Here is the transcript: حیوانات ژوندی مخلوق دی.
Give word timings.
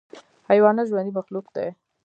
حیوانات 0.49 0.87
ژوندی 0.91 1.11
مخلوق 1.17 1.45
دی. 1.55 1.67